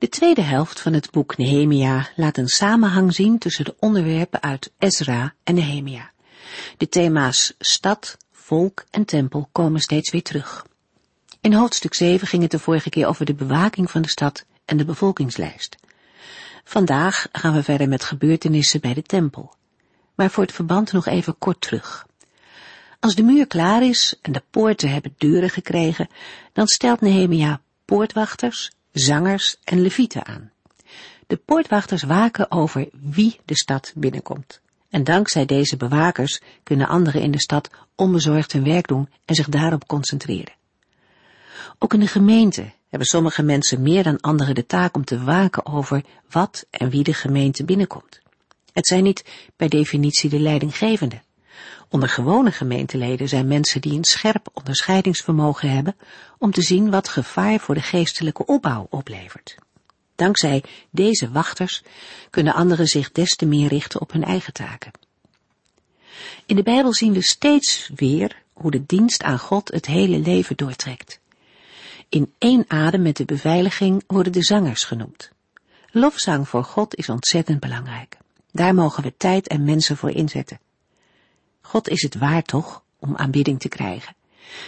[0.00, 4.72] De tweede helft van het boek Nehemia laat een samenhang zien tussen de onderwerpen uit
[4.78, 6.10] Ezra en Nehemia.
[6.76, 10.66] De thema's stad, volk en tempel komen steeds weer terug.
[11.40, 14.76] In hoofdstuk 7 ging het de vorige keer over de bewaking van de stad en
[14.76, 15.76] de bevolkingslijst.
[16.64, 19.54] Vandaag gaan we verder met gebeurtenissen bij de tempel.
[20.14, 22.06] Maar voor het verband nog even kort terug.
[23.00, 26.08] Als de muur klaar is en de poorten hebben deuren gekregen,
[26.52, 30.50] dan stelt Nehemia poortwachters zangers en levieten aan.
[31.26, 34.60] De poortwachters waken over wie de stad binnenkomt.
[34.88, 39.48] En dankzij deze bewakers kunnen anderen in de stad onbezorgd hun werk doen en zich
[39.48, 40.52] daarop concentreren.
[41.78, 45.66] Ook in de gemeente hebben sommige mensen meer dan anderen de taak om te waken
[45.66, 48.20] over wat en wie de gemeente binnenkomt.
[48.72, 49.24] Het zijn niet
[49.56, 51.22] per definitie de leidinggevenden.
[51.88, 55.96] Onder gewone gemeenteleden zijn mensen die een scherp onderscheidingsvermogen hebben
[56.38, 59.56] om te zien wat gevaar voor de geestelijke opbouw oplevert.
[60.16, 61.82] Dankzij deze wachters
[62.30, 64.92] kunnen anderen zich des te meer richten op hun eigen taken.
[66.46, 70.56] In de Bijbel zien we steeds weer hoe de dienst aan God het hele leven
[70.56, 71.20] doortrekt.
[72.08, 75.30] In één adem met de beveiliging worden de zangers genoemd.
[75.90, 78.16] Lofzang voor God is ontzettend belangrijk.
[78.52, 80.60] Daar mogen we tijd en mensen voor inzetten.
[81.60, 84.14] God is het waar toch om aanbidding te krijgen.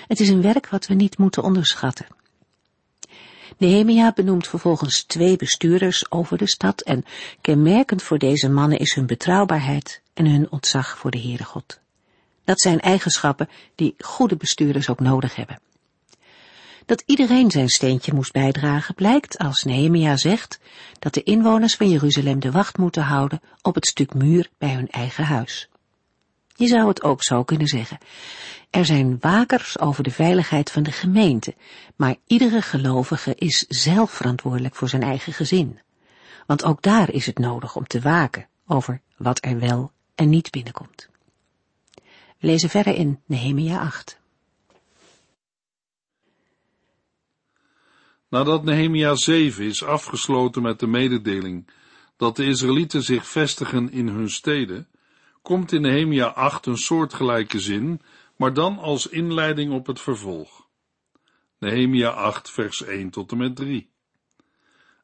[0.07, 2.07] Het is een werk wat we niet moeten onderschatten.
[3.57, 7.05] Nehemia benoemt vervolgens twee bestuurders over de stad en
[7.41, 11.81] kenmerkend voor deze mannen is hun betrouwbaarheid en hun ontzag voor de Heere God.
[12.45, 15.61] Dat zijn eigenschappen die goede bestuurders ook nodig hebben.
[16.87, 20.61] Dat iedereen zijn steentje moest bijdragen blijkt als Nehemia zegt
[20.99, 24.91] dat de inwoners van Jeruzalem de wacht moeten houden op het stuk muur bij hun
[24.91, 25.69] eigen huis.
[26.55, 27.99] Je zou het ook zo kunnen zeggen.
[28.71, 31.55] Er zijn wakers over de veiligheid van de gemeente,
[31.97, 35.81] maar iedere gelovige is zelf verantwoordelijk voor zijn eigen gezin.
[36.47, 40.51] Want ook daar is het nodig om te waken over wat er wel en niet
[40.51, 41.09] binnenkomt.
[42.39, 44.21] We lezen verder in Nehemia 8.
[48.29, 51.69] Nadat Nehemia 7 is afgesloten met de mededeling
[52.17, 54.89] dat de Israëlieten zich vestigen in hun steden,
[55.42, 58.00] komt in Nehemia 8 een soortgelijke zin,
[58.36, 60.66] maar dan als inleiding op het vervolg.
[61.58, 63.91] Nehemia 8 vers 1 tot en met 3.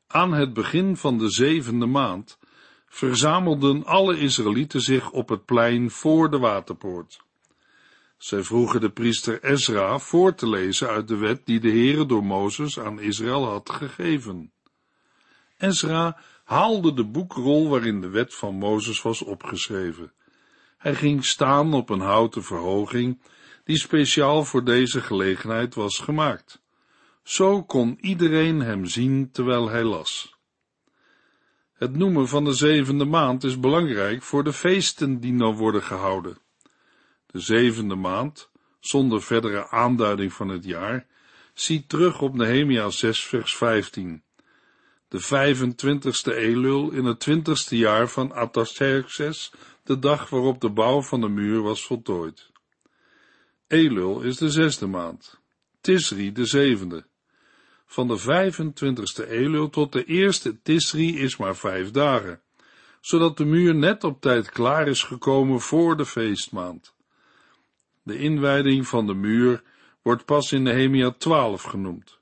[0.07, 2.39] Aan het begin van de zevende maand
[2.87, 7.21] verzamelden alle Israëlieten zich op het plein voor de waterpoort.
[8.19, 12.25] Zij vroegen de priester Ezra voor te lezen uit de wet die de Heere door
[12.25, 14.53] Mozes aan Israël had gegeven.
[15.59, 20.13] Ezra haalde de boekrol waarin de wet van Mozes was opgeschreven.
[20.79, 23.21] Hij ging staan op een houten verhoging
[23.65, 26.63] die speciaal voor deze gelegenheid was gemaakt.
[27.23, 30.37] Zo kon iedereen hem zien terwijl hij las.
[31.73, 36.39] Het noemen van de zevende maand is belangrijk voor de feesten die nou worden gehouden.
[37.27, 38.51] De zevende maand,
[38.81, 41.07] zonder verdere aanduiding van het jaar,
[41.55, 44.23] ziet terug op Nehemia 6 vers 15.
[45.09, 49.53] De 25ste Elul in het twintigste jaar van Artaxerxes
[49.89, 52.51] de dag waarop de bouw van de muur was voltooid.
[53.67, 55.41] Elul is de zesde maand,
[55.81, 57.07] Tisri de zevende.
[57.87, 62.41] Van de 25ste Elul tot de eerste Tisri is maar vijf dagen,
[63.01, 66.95] zodat de muur net op tijd klaar is gekomen voor de feestmaand.
[68.03, 69.63] De inwijding van de muur
[70.03, 72.19] wordt pas in Nehemia 12 genoemd.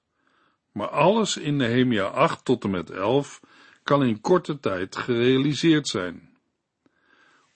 [0.72, 3.40] Maar alles in Nehemia 8 tot en met 11
[3.82, 6.25] kan in korte tijd gerealiseerd zijn.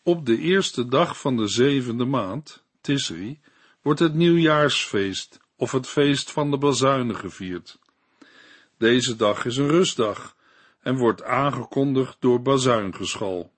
[0.03, 3.41] Op de eerste dag van de zevende maand, Tisri,
[3.83, 7.79] wordt het nieuwjaarsfeest of het feest van de bazuinen gevierd.
[8.79, 10.37] Deze dag is een rustdag
[10.81, 13.53] en wordt aangekondigd door bazuingeschal.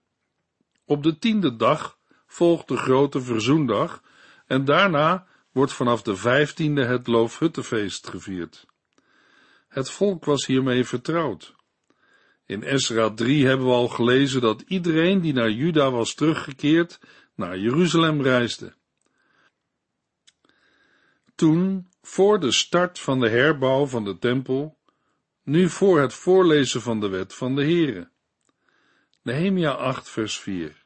[0.84, 4.02] Op de tiende dag volgt de grote verzoendag
[4.46, 8.66] en daarna wordt vanaf de vijftiende het Loofhuttenfeest gevierd.
[9.68, 11.54] Het volk was hiermee vertrouwd.
[12.52, 17.00] In Esra 3 hebben we al gelezen dat iedereen die naar Juda was teruggekeerd,
[17.34, 18.74] naar Jeruzalem reisde.
[21.34, 24.78] Toen, voor de start van de herbouw van de tempel,
[25.42, 28.10] nu voor het voorlezen van de wet van de Here.
[29.22, 30.84] Nehemia 8 vers 4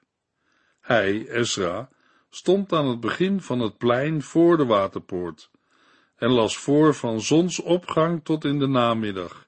[0.81, 1.89] Hij, Ezra,
[2.31, 5.51] stond aan het begin van het plein voor de waterpoort
[6.17, 9.46] en las voor van zonsopgang tot in de namiddag.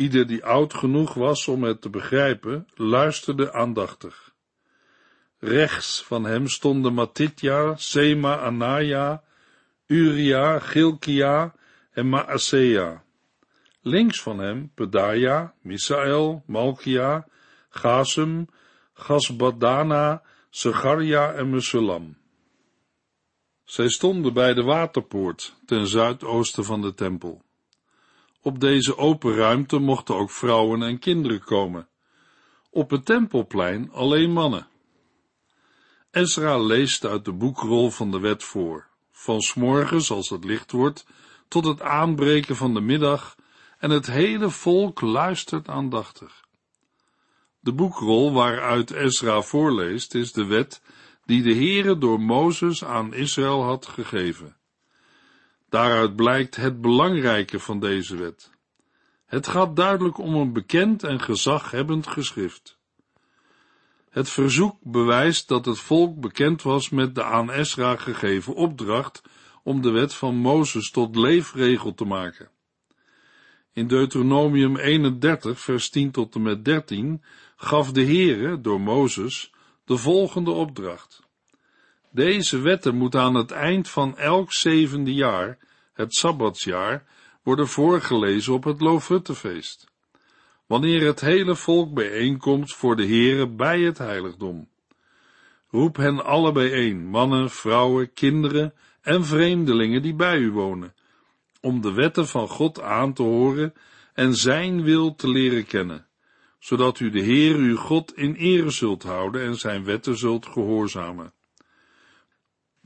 [0.00, 4.34] Ieder die oud genoeg was om het te begrijpen, luisterde aandachtig.
[5.38, 9.22] Rechts van hem stonden Matitja, Sema, Anaya,
[9.86, 11.54] Uria, Gilkia
[11.92, 13.02] en Maasea.
[13.80, 17.26] Links van hem Pedaja, Misael, Malkia,
[17.68, 18.48] Gasum,
[18.92, 22.16] Gasbadana, Segaria en Mesulam.
[23.64, 27.42] Zij stonden bij de waterpoort ten zuidoosten van de tempel.
[28.42, 31.88] Op deze open ruimte mochten ook vrouwen en kinderen komen.
[32.70, 34.68] Op het tempelplein alleen mannen.
[36.10, 41.06] Ezra leest uit de boekrol van de wet voor, van s'morgens als het licht wordt,
[41.48, 43.36] tot het aanbreken van de middag,
[43.78, 46.44] en het hele volk luistert aandachtig.
[47.60, 50.82] De boekrol waaruit Ezra voorleest is de wet
[51.24, 54.56] die de Heere door Mozes aan Israël had gegeven.
[55.70, 58.50] Daaruit blijkt het belangrijke van deze wet.
[59.26, 62.78] Het gaat duidelijk om een bekend en gezaghebbend geschrift.
[64.10, 69.22] Het verzoek bewijst dat het volk bekend was met de aan Esra gegeven opdracht
[69.62, 72.50] om de wet van Mozes tot leefregel te maken.
[73.72, 77.22] In Deuteronomium 31, vers 10 tot en met 13
[77.56, 79.52] gaf de Heere door Mozes
[79.84, 81.28] de volgende opdracht.
[82.10, 85.58] Deze wetten moeten aan het eind van elk zevende jaar,
[85.92, 87.04] het Sabbatsjaar,
[87.42, 89.90] worden voorgelezen op het Loofhuttenfeest
[90.70, 94.68] wanneer het hele volk bijeenkomt voor de Heere bij het heiligdom.
[95.70, 100.94] Roep hen alle bijeen, mannen, vrouwen, kinderen en vreemdelingen die bij u wonen,
[101.60, 103.74] om de wetten van God aan te horen
[104.14, 106.06] en zijn wil te leren kennen,
[106.58, 111.32] zodat u de Heer uw God in ere zult houden en zijn wetten zult gehoorzamen.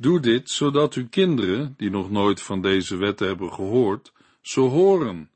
[0.05, 5.31] Doe dit, zodat uw kinderen, die nog nooit van deze wetten hebben gehoord, ze horen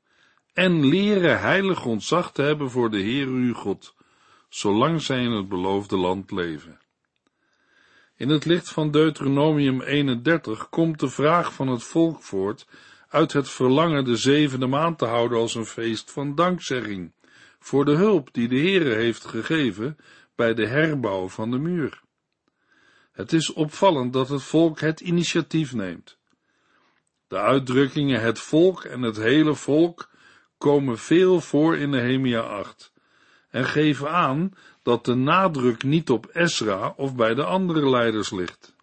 [0.53, 3.95] en leren heilig ontzag te hebben voor de Heer uw God,
[4.49, 6.81] zolang zij in het beloofde land leven.
[8.17, 12.67] In het licht van Deuteronomium 31 komt de vraag van het volk voort
[13.09, 17.13] uit het verlangen de zevende maand te houden als een feest van dankzegging
[17.59, 19.97] voor de hulp die de Heere heeft gegeven
[20.35, 22.07] bij de herbouw van de muur.
[23.19, 26.19] Het is opvallend dat het volk het initiatief neemt.
[27.29, 30.11] De uitdrukkingen het volk en het hele volk
[30.59, 32.93] komen veel voor in Nehemia 8
[33.51, 38.77] en geven aan dat de nadruk niet op Esra of bij de andere leiders ligt.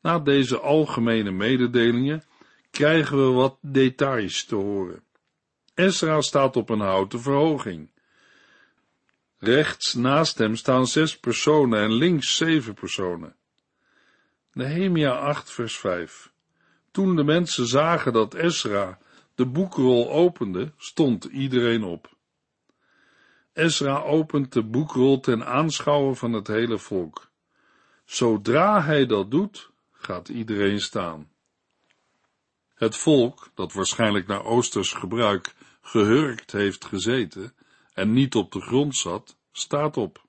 [0.00, 2.24] Na deze algemene mededelingen
[2.70, 5.02] krijgen we wat details te horen.
[5.74, 7.91] Esra staat op een houten verhoging.
[9.44, 13.36] Rechts naast hem staan zes personen en links zeven personen.
[14.52, 16.32] Nehemia 8 vers 5
[16.90, 18.98] Toen de mensen zagen dat Esra
[19.34, 22.16] de boekrol opende, stond iedereen op.
[23.52, 27.30] Ezra opent de boekrol ten aanschouwen van het hele volk.
[28.04, 31.30] Zodra hij dat doet, gaat iedereen staan.
[32.74, 37.54] Het volk, dat waarschijnlijk naar Oosters gebruik gehurkt heeft gezeten
[37.92, 40.24] en niet op de grond zat, staat op.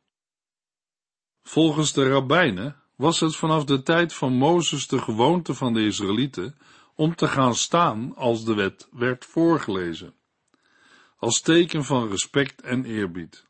[1.44, 6.58] Volgens de rabbijnen was het vanaf de tijd van Mozes de gewoonte van de Israëlieten
[6.96, 10.16] om te gaan staan als de wet werd voorgelezen,
[11.18, 13.48] als teken van respect en eerbied.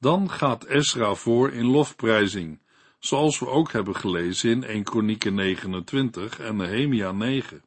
[0.00, 2.60] Dan gaat Esra voor in lofprijzing,
[2.98, 7.62] zoals we ook hebben gelezen in 1 Kronieken 29 en Nehemia 9.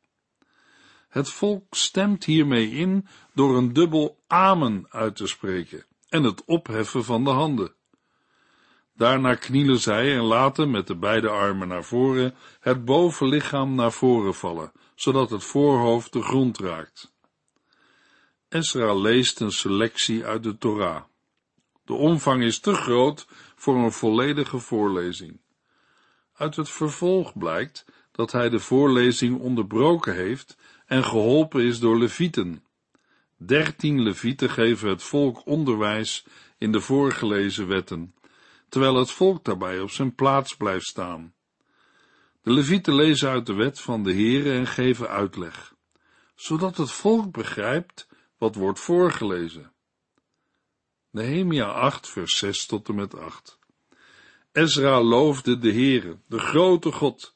[1.12, 7.04] Het volk stemt hiermee in door een dubbel amen uit te spreken en het opheffen
[7.04, 7.74] van de handen.
[8.96, 14.34] Daarna knielen zij en laten met de beide armen naar voren het bovenlichaam naar voren
[14.34, 17.14] vallen, zodat het voorhoofd de grond raakt.
[18.48, 21.04] Esra leest een selectie uit de Torah.
[21.86, 25.42] De omvang is te groot voor een volledige voorlezing.
[26.34, 30.58] Uit het vervolg blijkt dat hij de voorlezing onderbroken heeft
[30.92, 32.64] en geholpen is door levieten.
[33.38, 36.26] Dertien levieten geven het volk onderwijs
[36.58, 38.16] in de voorgelezen wetten
[38.70, 41.34] terwijl het volk daarbij op zijn plaats blijft staan.
[42.42, 45.76] De levieten lezen uit de wet van de Heere en geven uitleg,
[46.36, 48.08] zodat het volk begrijpt
[48.38, 49.72] wat wordt voorgelezen.
[51.10, 53.60] Nehemia 8 vers 6 tot en met 8
[54.52, 57.34] Ezra loofde de Heere, de grote God,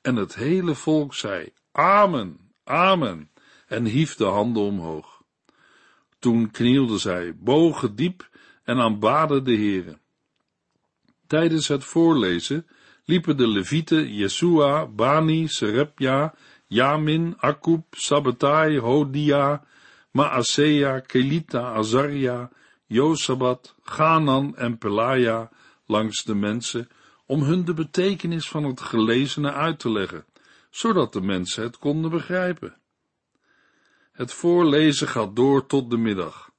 [0.00, 3.30] en het hele volk zei, Amen, Amen,
[3.66, 5.22] en hief de handen omhoog.
[6.18, 8.28] Toen knielden zij, bogen diep
[8.64, 9.98] en aanbaden de Heere.
[11.26, 12.66] Tijdens het voorlezen
[13.04, 16.34] liepen de levieten Jesua, Bani, Serepja,
[16.66, 19.64] Jamin, Akub, Sabbatai, Hodia,
[20.10, 22.50] Maasea, Kelita, Azaria,
[22.86, 25.50] Josabat, Ganan en Pelaja
[25.86, 26.88] langs de mensen
[27.26, 30.24] om hun de betekenis van het gelezene uit te leggen,
[30.70, 32.76] zodat de mensen het konden begrijpen.
[34.12, 36.50] Het voorlezen gaat door tot de middag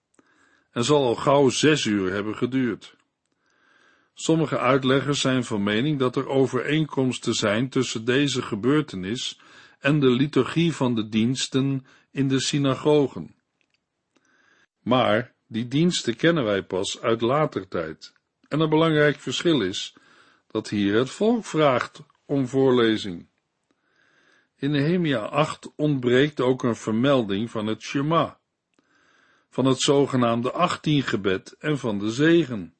[0.72, 2.96] en zal al gauw zes uur hebben geduurd.
[4.14, 9.40] Sommige uitleggers zijn van mening dat er overeenkomsten zijn tussen deze gebeurtenis
[9.80, 13.36] en de liturgie van de diensten in de synagogen.
[14.80, 18.14] Maar die diensten kennen wij pas uit later tijd.
[18.48, 19.96] En een belangrijk verschil is
[20.48, 23.29] dat hier het volk vraagt om voorlezing.
[24.62, 28.40] In Nehemia 8 ontbreekt ook een vermelding van het Shema,
[29.50, 32.74] van het zogenaamde achttiengebed en van de zegen.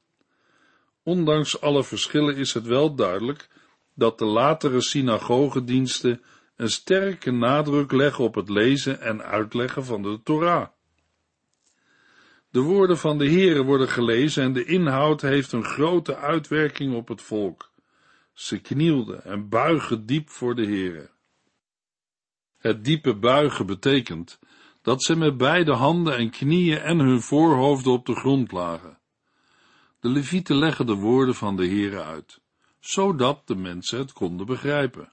[1.02, 3.48] Ondanks alle verschillen is het wel duidelijk
[3.94, 6.22] dat de latere synagogediensten
[6.56, 10.68] een sterke nadruk leggen op het lezen en uitleggen van de Torah.
[12.50, 17.08] De woorden van de Heere worden gelezen en de inhoud heeft een grote uitwerking op
[17.08, 17.70] het volk.
[18.32, 21.10] Ze knielden en buigen diep voor de Heere.
[22.60, 24.38] Het diepe buigen betekent
[24.82, 28.98] dat ze met beide handen en knieën en hun voorhoofden op de grond lagen.
[30.00, 32.40] De levieten leggen de woorden van de Heere uit,
[32.80, 35.12] zodat de mensen het konden begrijpen.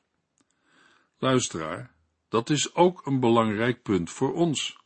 [1.18, 1.92] Luisteraar,
[2.30, 4.78] dat is ook een belangrijk punt voor ons.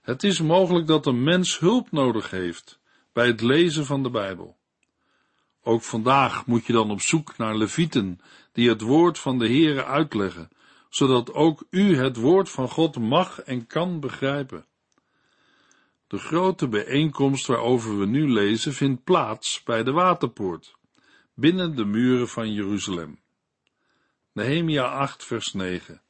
[0.00, 2.80] Het is mogelijk dat een mens hulp nodig heeft
[3.12, 4.58] bij het lezen van de Bijbel.
[5.62, 8.20] Ook vandaag moet je dan op zoek naar levieten
[8.52, 10.48] die het woord van de Heere uitleggen,
[10.90, 14.64] zodat ook u het woord van God mag en kan begrijpen.
[16.06, 20.76] De grote bijeenkomst waarover we nu lezen vindt plaats bij de waterpoort,
[21.34, 23.20] binnen de muren van Jeruzalem.
[24.32, 26.02] Nehemia 8 vers 9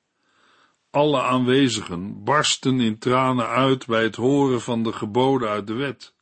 [0.90, 6.14] Alle aanwezigen barsten in tranen uit bij het horen van de geboden uit de wet.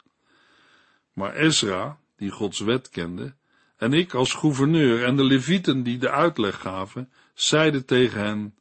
[1.13, 3.35] Maar Ezra, die Gods wet kende,
[3.79, 8.55] en ik als gouverneur en de levieten die de uitleg gaven, zeiden tegen hen,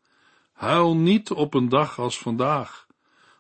[0.54, 2.88] huil niet op een dag als vandaag,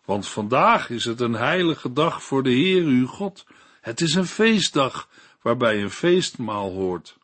[0.05, 3.45] want vandaag is het een heilige dag voor de Heer uw God.
[3.81, 5.09] Het is een feestdag
[5.41, 7.17] waarbij een feestmaal hoort.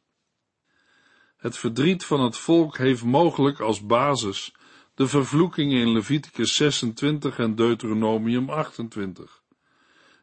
[1.38, 4.54] Het verdriet van het volk heeft mogelijk als basis
[4.96, 9.42] de vervloekingen in Leviticus 26 en Deuteronomium 28.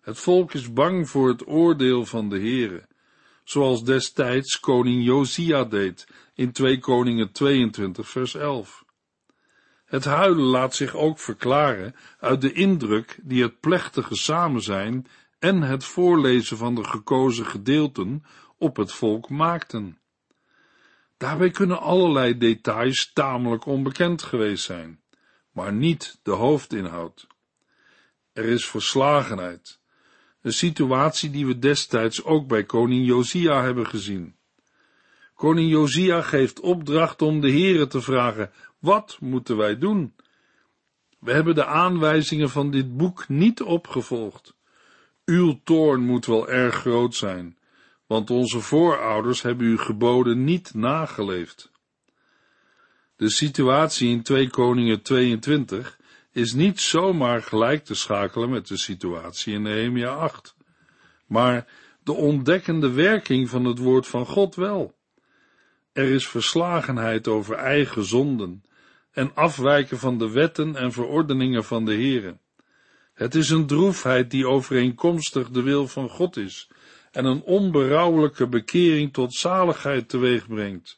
[0.00, 2.88] Het volk is bang voor het oordeel van de Heere,
[3.44, 8.84] zoals destijds koning Josia deed in 2 Koningen 22 vers 11.
[9.84, 15.06] Het huilen laat zich ook verklaren uit de indruk die het plechtige samenzijn
[15.38, 18.24] en het voorlezen van de gekozen gedeelten
[18.58, 19.98] op het volk maakten.
[21.16, 25.02] Daarbij kunnen allerlei details tamelijk onbekend geweest zijn,
[25.52, 27.26] maar niet de hoofdinhoud.
[28.32, 29.79] Er is verslagenheid,
[30.42, 34.34] een situatie die we destijds ook bij koning Josia hebben gezien.
[35.34, 40.14] Koning Josia geeft opdracht om de heren te vragen, wat moeten wij doen?
[41.18, 44.54] We hebben de aanwijzingen van dit boek niet opgevolgd.
[45.24, 47.58] Uw toorn moet wel erg groot zijn,
[48.06, 51.70] want onze voorouders hebben uw geboden niet nageleefd.
[53.16, 55.98] De situatie in 2 Koningen 22
[56.32, 60.56] is niet zomaar gelijk te schakelen met de situatie in Nehemia 8,
[61.26, 61.66] maar
[62.02, 64.98] de ontdekkende werking van het woord van God wel.
[65.92, 68.62] Er is verslagenheid over eigen zonden
[69.10, 72.38] en afwijken van de wetten en verordeningen van de Heere.
[73.14, 76.70] Het is een droefheid die overeenkomstig de wil van God is
[77.10, 80.96] en een onberouwelijke bekering tot zaligheid teweeg brengt.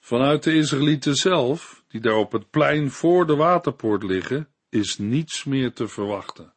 [0.00, 5.44] Vanuit de Israëlieten zelf, die daar op het plein voor de waterpoort liggen, is niets
[5.44, 6.52] meer te verwachten.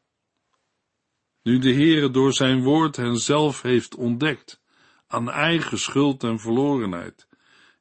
[1.43, 4.62] Nu de Heere door zijn woord hen zelf heeft ontdekt,
[5.08, 7.27] aan eigen schuld en verlorenheid,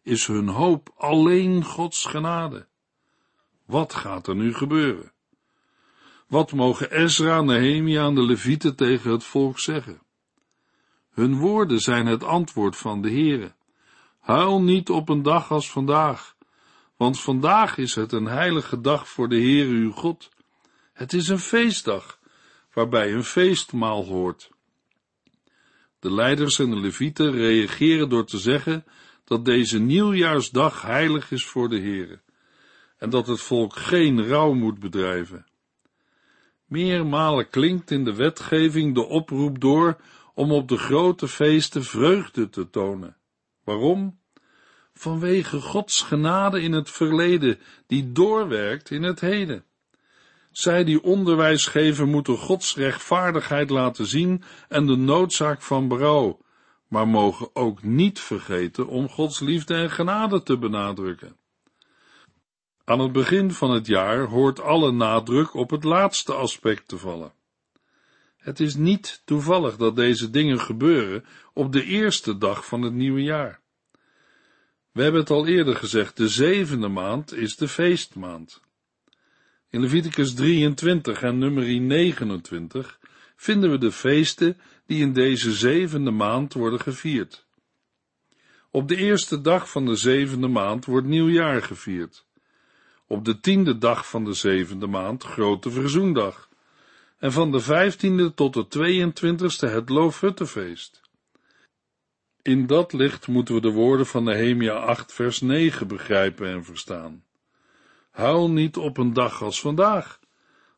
[0.03, 2.67] is hun hoop alleen Gods genade.
[3.65, 5.13] Wat gaat er nu gebeuren?
[6.27, 10.01] Wat mogen Ezra, Nehemia en de Levieten tegen het volk zeggen?
[11.11, 13.53] Hun woorden zijn het antwoord van de Heere.
[14.19, 16.37] Huil niet op een dag als vandaag,
[16.99, 20.31] want vandaag is het een heilige dag voor de Heere uw God.
[20.93, 22.19] Het is een feestdag,
[22.73, 24.51] waarbij een feestmaal hoort.
[25.99, 28.85] De leiders en de levieten reageren door te zeggen
[29.25, 32.21] dat deze nieuwjaarsdag heilig is voor de Heere
[32.99, 35.47] en dat het volk geen rouw moet bedrijven.
[36.65, 40.01] Meermalen klinkt in de wetgeving de oproep door
[40.35, 43.17] om op de grote feesten vreugde te tonen.
[43.65, 44.18] Waarom?
[44.99, 49.65] Vanwege Gods genade in het verleden, die doorwerkt in het heden.
[50.51, 56.41] Zij die onderwijs geven, moeten Gods rechtvaardigheid laten zien en de noodzaak van berouw,
[56.89, 61.37] maar mogen ook niet vergeten om Gods liefde en genade te benadrukken.
[62.85, 67.33] Aan het begin van het jaar hoort alle nadruk op het laatste aspect te vallen.
[68.37, 73.23] Het is niet toevallig dat deze dingen gebeuren op de eerste dag van het nieuwe
[73.23, 73.61] jaar.
[74.99, 78.61] We hebben het al eerder gezegd, de zevende maand is de feestmaand.
[79.71, 82.99] In Leviticus 23 en nummerie 29
[83.37, 87.47] vinden we de feesten die in deze zevende maand worden gevierd.
[88.71, 92.27] Op de eerste dag van de zevende maand wordt nieuwjaar gevierd.
[93.07, 96.49] Op de tiende dag van de zevende maand grote verzoendag.
[97.19, 101.08] En van de vijftiende tot de 22e het Loofhuttenfeest.
[102.49, 107.25] In dat licht moeten we de woorden van Nehemia 8 vers 9 begrijpen en verstaan.
[108.11, 110.21] Huil niet op een dag als vandaag,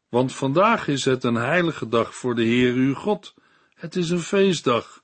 [0.08, 3.34] want vandaag is het een heilige dag voor de Heer uw God.
[3.74, 5.02] Het is een feestdag,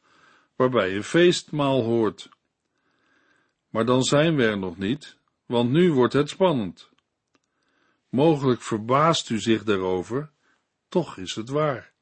[0.56, 2.28] waarbij een feestmaal hoort.
[3.70, 6.90] Maar dan zijn we er nog niet, want nu wordt het spannend.
[8.08, 10.30] Mogelijk verbaast u zich daarover,
[10.88, 11.92] toch is het waar.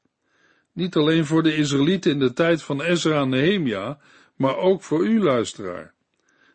[0.71, 3.99] Niet alleen voor de Israëlieten in de tijd van Ezra en Nehemia,
[4.35, 5.93] maar ook voor u, luisteraar.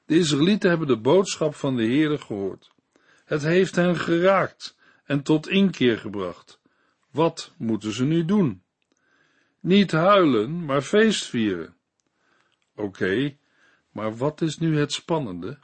[0.07, 2.71] De Israëlieten hebben de boodschap van de Heere gehoord.
[3.25, 6.61] Het heeft hen geraakt en tot inkeer gebracht.
[7.11, 8.63] Wat moeten ze nu doen?
[9.61, 11.77] Niet huilen, maar feest vieren.
[12.75, 13.37] Oké,
[13.93, 15.59] maar wat is nu het spannende?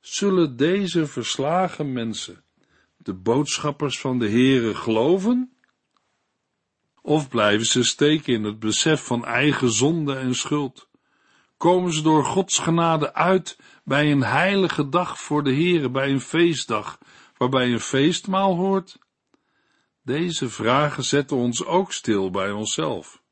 [0.00, 2.44] Zullen deze verslagen mensen,
[2.96, 5.52] de boodschappers van de Heere, geloven?
[7.02, 10.88] Of blijven ze steken in het besef van eigen zonde en schuld?
[11.56, 16.20] Komen ze door Gods genade uit bij een heilige dag voor de Heere, bij een
[16.20, 16.98] feestdag,
[17.36, 18.98] waarbij een feestmaal hoort?
[20.02, 23.22] Deze vragen zetten ons ook stil bij onszelf.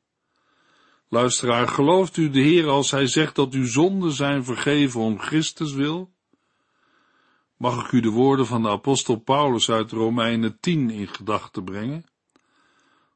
[1.09, 5.73] Luisteraar, gelooft u de Heer als hij zegt dat uw zonden zijn vergeven om Christus
[5.73, 6.13] wil?
[7.57, 12.05] Mag ik u de woorden van de apostel Paulus uit Romeinen 10 in gedachten brengen?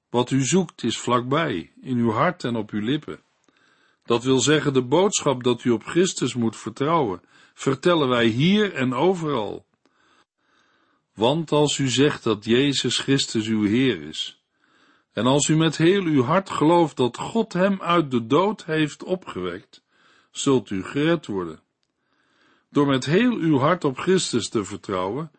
[0.09, 3.19] Wat u zoekt is vlakbij, in uw hart en op uw lippen.
[4.07, 7.21] Dat wil zeggen, de boodschap dat u op Christus moet vertrouwen,
[7.53, 9.65] vertellen wij hier en overal.
[11.13, 14.41] Want als u zegt dat Jezus Christus uw Heer is,
[15.13, 19.03] en als u met heel uw hart gelooft dat God hem uit de dood heeft
[19.03, 19.83] opgewekt,
[20.31, 21.59] zult u gered worden.
[22.69, 25.31] Door met heel uw hart op Christus te vertrouwen,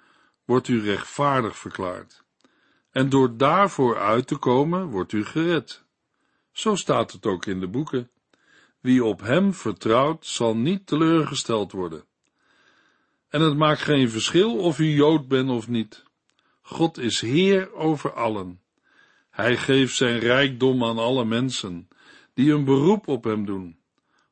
[0.44, 2.24] wordt u rechtvaardig verklaard.
[2.90, 5.84] En door daarvoor uit te komen, wordt u gered.
[6.52, 8.10] Zo staat het ook in de boeken.
[8.80, 12.04] Wie op hem vertrouwt, zal niet teleurgesteld worden.
[13.28, 16.04] En het maakt geen verschil of u Jood bent of niet.
[16.62, 18.60] God is Heer over allen.
[19.30, 21.88] Hij geeft zijn rijkdom aan alle mensen,
[22.34, 23.78] die een beroep op hem doen.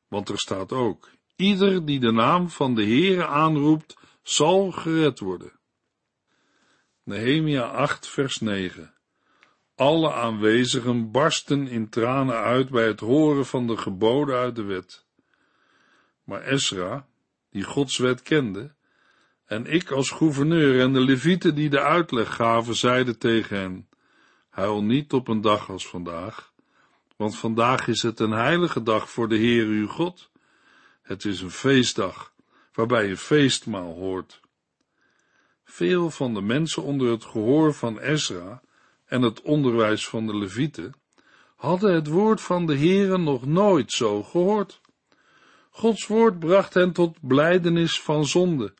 [0.07, 5.51] Want er staat ook, ieder die de naam van de Heere aanroept, zal gered worden.
[7.03, 8.96] Nehemia 8 vers 9
[9.77, 15.05] alle aanwezigen barsten in tranen uit bij het horen van de geboden uit de wet.
[16.23, 17.07] Maar Esra,
[17.49, 18.75] die Gods wet kende,
[19.45, 23.89] en ik als gouverneur en de levieten die de uitleg gaven, zeiden tegen hen,
[24.49, 26.53] huil niet op een dag als vandaag,
[27.15, 30.29] want vandaag is het een heilige dag voor de Heer uw God.
[31.01, 32.33] Het is een feestdag,
[32.73, 34.39] waarbij een feestmaal hoort.
[35.63, 38.61] Veel van de mensen onder het gehoor van Esra
[39.07, 40.93] en het onderwijs van de Levieten,
[41.55, 44.81] hadden het woord van de Heere nog nooit zo gehoord.
[45.69, 48.73] Gods woord bracht hen tot blijdenis van zonde.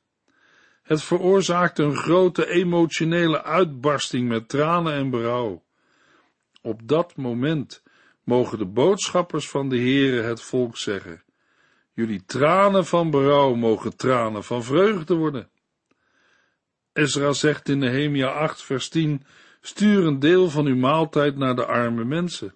[0.83, 5.63] Het veroorzaakte een grote emotionele uitbarsting met tranen en berouw.
[6.61, 7.83] Op dat moment
[8.23, 11.23] mogen de boodschappers van de Heere het volk zeggen,
[11.93, 15.49] jullie tranen van berouw mogen tranen van vreugde worden.
[16.93, 19.25] Ezra zegt in Nehemia 8 vers 10,
[19.67, 22.55] Stuur een deel van uw maaltijd naar de arme mensen.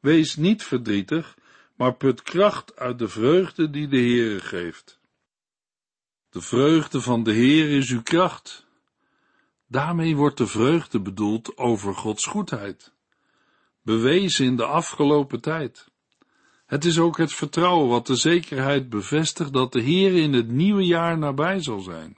[0.00, 1.36] Wees niet verdrietig,
[1.76, 5.00] maar put kracht uit de vreugde die de Heere geeft.
[6.30, 8.66] De vreugde van de Heer is uw kracht.
[9.68, 12.92] Daarmee wordt de vreugde bedoeld over Gods goedheid,
[13.82, 15.88] bewezen in de afgelopen tijd.
[16.66, 20.84] Het is ook het vertrouwen wat de zekerheid bevestigt dat de Heer in het nieuwe
[20.84, 22.16] jaar nabij zal zijn.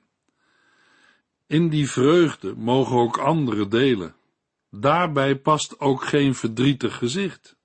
[1.46, 4.16] In die vreugde mogen ook anderen delen.
[4.80, 7.56] Daarbij past ook geen verdrietig gezicht.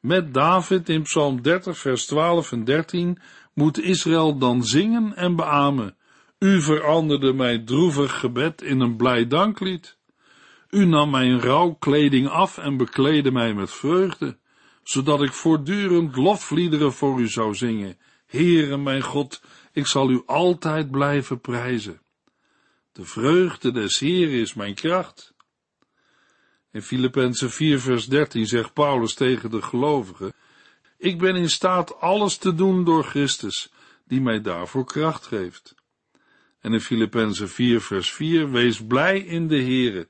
[0.00, 3.18] Met David in Psalm 30, vers 12 en 13
[3.54, 5.96] moet Israël dan zingen en beamen.
[6.38, 9.98] U veranderde mijn droevig gebed in een blij danklied.
[10.70, 14.38] U nam mijn rouwkleding af en bekleedde mij met vreugde,
[14.82, 17.98] zodat ik voortdurend lofliederen voor u zou zingen.
[18.26, 19.42] Heere mijn God,
[19.72, 22.00] ik zal u altijd blijven prijzen.
[22.92, 25.34] De vreugde des Heeren is mijn kracht.
[26.72, 30.32] In Filippenzen 4 vers 13 zegt Paulus tegen de gelovigen,
[30.98, 33.72] ik ben in staat alles te doen door Christus,
[34.04, 35.74] die mij daarvoor kracht geeft.
[36.60, 40.08] En in Filippenzen 4 vers 4, wees blij in de Heere.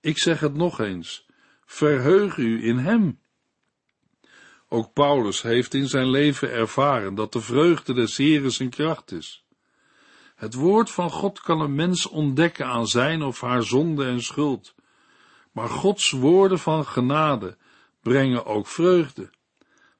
[0.00, 1.26] Ik zeg het nog eens,
[1.64, 3.18] verheug u in Hem.
[4.68, 9.44] Ook Paulus heeft in zijn leven ervaren dat de vreugde des Heeren zijn kracht is.
[10.34, 14.74] Het woord van God kan een mens ontdekken aan zijn of haar zonde en schuld,
[15.54, 17.56] maar Gods woorden van genade
[18.02, 19.30] brengen ook vreugde.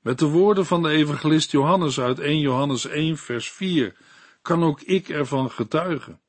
[0.00, 3.96] Met de woorden van de evangelist Johannes uit 1 Johannes 1 vers 4
[4.42, 6.20] kan ook ik ervan getuigen.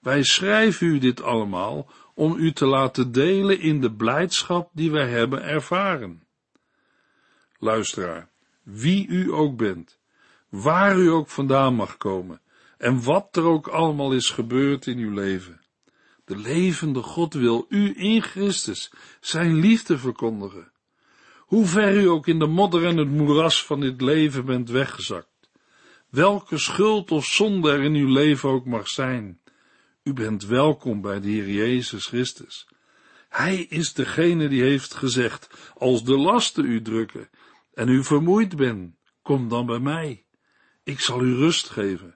[0.00, 5.08] Wij schrijven u dit allemaal om u te laten delen in de blijdschap die wij
[5.08, 6.26] hebben ervaren.
[7.58, 8.30] Luisteraar,
[8.62, 9.98] wie u ook bent,
[10.48, 12.40] waar u ook vandaan mag komen
[12.78, 15.65] en wat er ook allemaal is gebeurd in uw leven.
[16.26, 20.72] De levende God wil u in Christus zijn liefde verkondigen.
[21.38, 25.50] Hoe ver u ook in de modder en het moeras van dit leven bent weggezakt,
[26.10, 29.40] welke schuld of zonde er in uw leven ook mag zijn,
[30.02, 32.68] u bent welkom bij de Heer Jezus Christus.
[33.28, 37.28] Hij is degene die heeft gezegd, als de lasten u drukken
[37.74, 40.24] en u vermoeid bent, kom dan bij mij.
[40.84, 42.14] Ik zal u rust geven.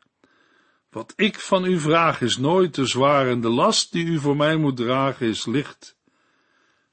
[0.91, 4.37] Wat ik van u vraag is nooit te zwaar en de last die u voor
[4.37, 5.99] mij moet dragen is licht.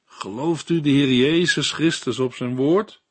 [0.06, 3.02] Gelooft u de Heer Jezus Christus op zijn woord?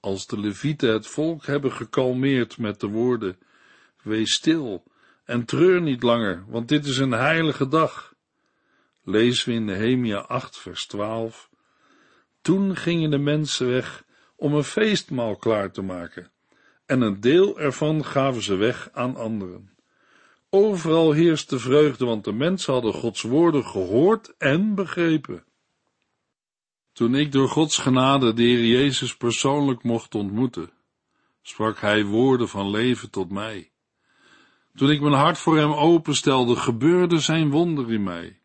[0.00, 3.38] Als de Levieten het volk hebben gekalmeerd met de woorden,
[4.02, 4.84] wees stil
[5.24, 8.14] en treur niet langer, want dit is een heilige dag.
[9.04, 11.50] Lezen we in Nehemia 8 vers 12.
[12.40, 14.04] Toen gingen de mensen weg
[14.36, 16.30] om een feestmaal klaar te maken
[16.88, 19.70] en een deel ervan gaven ze weg aan anderen.
[20.50, 25.44] Overal heerste vreugde, want de mensen hadden Gods woorden gehoord en begrepen.
[26.92, 30.70] Toen ik door Gods genade de Heer Jezus persoonlijk mocht ontmoeten,
[31.42, 33.70] sprak Hij woorden van leven tot mij.
[34.74, 38.40] Toen ik mijn hart voor Hem openstelde, gebeurde Zijn wonder in mij.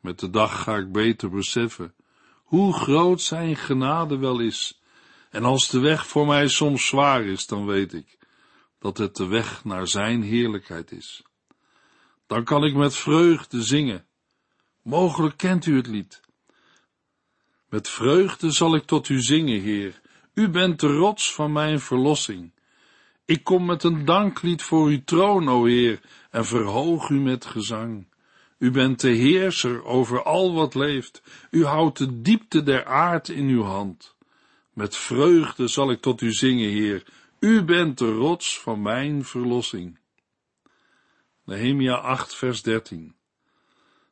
[0.00, 1.94] Met de dag ga ik beter beseffen
[2.42, 4.81] hoe groot Zijn genade wel is
[5.32, 8.18] en als de weg voor mij soms zwaar is, dan weet ik
[8.78, 11.22] dat het de weg naar Zijn heerlijkheid is.
[12.26, 14.06] Dan kan ik met vreugde zingen.
[14.82, 16.20] Mogelijk kent u het lied.
[17.68, 20.00] Met vreugde zal ik tot u zingen, Heer.
[20.34, 22.52] U bent de rots van mijn verlossing.
[23.24, 28.06] Ik kom met een danklied voor uw troon, o Heer, en verhoog u met gezang.
[28.58, 31.22] U bent de heerser over al wat leeft.
[31.50, 34.11] U houdt de diepte der aard in uw hand.
[34.72, 37.04] Met vreugde zal ik tot u zingen, Heer.
[37.38, 39.98] U bent de rots van mijn verlossing.
[41.44, 43.14] Nehemia 8, vers 13.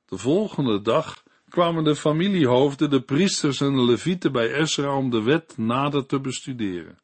[0.07, 5.23] De volgende dag kwamen de familiehoofden, de priesters en de levieten bij Esra om de
[5.23, 6.99] wet nader te bestuderen.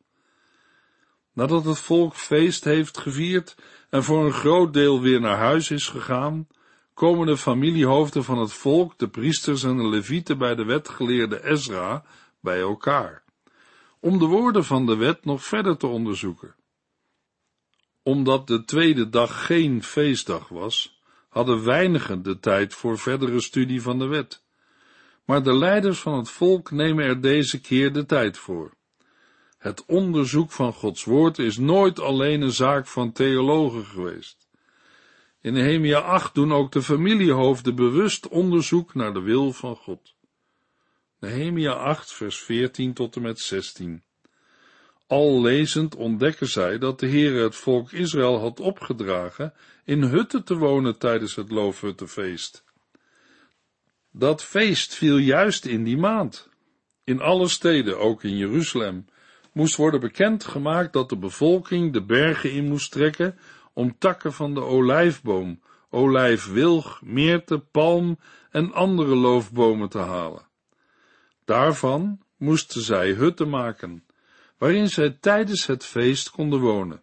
[1.33, 3.57] Nadat het volk feest heeft gevierd
[3.91, 6.49] en voor een groot deel weer naar huis is gegaan,
[6.95, 12.05] komen de familiehoofden van het volk, de priesters en de levieten bij de wetgeleerde Ezra
[12.41, 13.25] bij elkaar
[14.01, 16.55] om de woorden van de wet nog verder te onderzoeken.
[18.03, 23.99] Omdat de tweede dag geen feestdag was, hadden weinigen de tijd voor verdere studie van
[23.99, 24.45] de wet.
[25.25, 28.75] Maar de leiders van het volk nemen er deze keer de tijd voor.
[29.59, 34.49] Het onderzoek van Gods woord is nooit alleen een zaak van theologen geweest.
[35.41, 40.16] In Nehemia 8 doen ook de familiehoofden bewust onderzoek naar de wil van God.
[41.21, 44.03] Nehemia 8, vers 14 tot en met 16.
[45.07, 50.57] Al lezend ontdekken zij dat de Heere het volk Israël had opgedragen in hutten te
[50.57, 52.65] wonen tijdens het loofhuttenfeest.
[54.11, 56.49] Dat feest viel juist in die maand.
[57.05, 59.05] In alle steden, ook in Jeruzalem,
[59.53, 63.39] moest worden bekendgemaakt dat de bevolking de bergen in moest trekken
[63.73, 68.19] om takken van de olijfboom, olijfwilg, meerte, palm
[68.51, 70.46] en andere loofbomen te halen.
[71.47, 74.05] Daarvan moesten zij hutten maken,
[74.59, 77.03] waarin zij tijdens het feest konden wonen.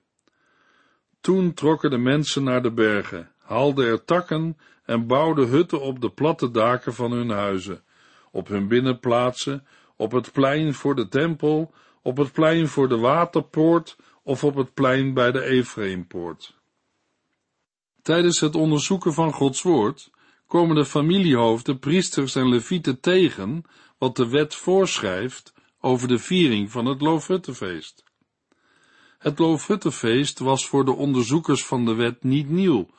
[1.21, 6.09] Toen trokken de mensen naar de bergen, haalden er takken en bouwden hutten op de
[6.09, 7.83] platte daken van hun huizen,
[8.31, 13.95] op hun binnenplaatsen, op het plein voor de tempel, op het plein voor de waterpoort
[14.23, 16.57] of op het plein bij de Ephraimpoort.
[18.01, 20.11] Tijdens het onderzoeken van Gods woord
[20.53, 23.63] komen de familiehoofden, priesters en levieten tegen
[23.97, 28.03] wat de wet voorschrijft over de viering van het Loofhuttenfeest.
[29.17, 32.89] Het Loofhuttenfeest was voor de onderzoekers van de wet niet nieuw,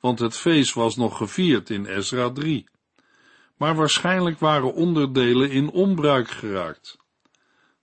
[0.00, 2.68] want het feest was nog gevierd in Ezra 3.
[3.56, 6.98] Maar waarschijnlijk waren onderdelen in onbruik geraakt.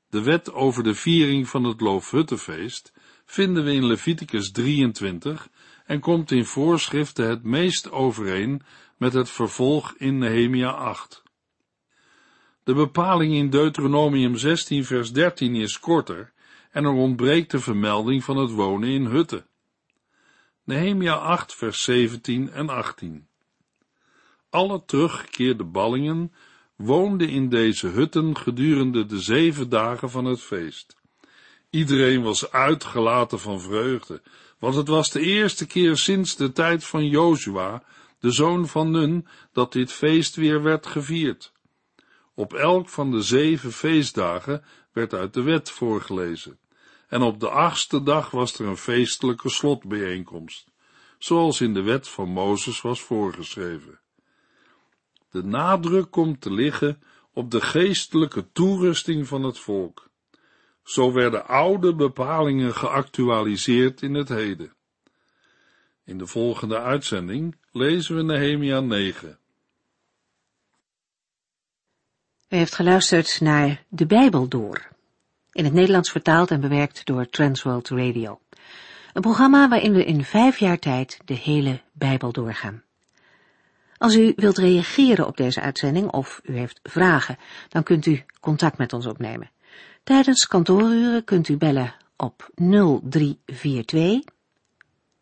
[0.10, 2.94] De wet over de viering van het Loofhuttenfeest
[3.26, 5.50] vinden we in Leviticus 23
[5.86, 8.62] en komt in voorschriften het meest overeen
[9.02, 11.24] met het vervolg in Nehemia 8.
[12.64, 16.34] De bepaling in Deuteronomium 16 vers 13 is korter
[16.72, 19.46] en er ontbreekt de vermelding van het wonen in hutten.
[20.64, 23.28] Nehemia 8 vers 17 en 18.
[24.50, 26.34] Alle teruggekeerde ballingen
[26.76, 30.96] woonden in deze hutten gedurende de zeven dagen van het feest.
[31.70, 34.22] Iedereen was uitgelaten van vreugde,
[34.60, 37.84] want het was de eerste keer sinds de tijd van Jozua,
[38.22, 41.54] de zoon van Nun, dat dit feest weer werd gevierd.
[42.34, 46.60] Op elk van de zeven feestdagen werd uit de wet voorgelezen,
[47.08, 50.72] en op de achtste dag was er een feestelijke slotbijeenkomst,
[51.18, 54.00] zoals in de wet van Mozes was voorgeschreven.
[55.32, 57.02] De nadruk komt te liggen
[57.34, 60.10] op de geestelijke toerusting van het volk.
[60.84, 64.74] Zo werden oude bepalingen geactualiseerd in het heden.
[66.12, 69.38] In de volgende uitzending lezen we Nehemia 9.
[72.50, 74.88] U heeft geluisterd naar De Bijbel Door,
[75.52, 78.40] in het Nederlands vertaald en bewerkt door Transworld Radio.
[79.14, 82.84] Een programma waarin we in vijf jaar tijd de hele Bijbel doorgaan.
[83.98, 87.38] Als u wilt reageren op deze uitzending of u heeft vragen,
[87.70, 89.52] dan kunt u contact met ons opnemen.
[90.04, 94.40] Tijdens kantooruren kunt u bellen op 0342